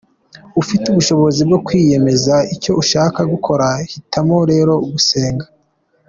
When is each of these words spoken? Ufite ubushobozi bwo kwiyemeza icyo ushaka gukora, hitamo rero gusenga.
Ufite 0.61 0.85
ubushobozi 0.89 1.41
bwo 1.47 1.59
kwiyemeza 1.65 2.35
icyo 2.55 2.71
ushaka 2.81 3.19
gukora, 3.31 3.67
hitamo 3.91 4.37
rero 4.51 4.73
gusenga. 4.93 5.45